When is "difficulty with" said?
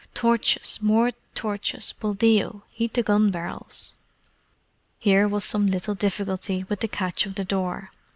5.93-6.79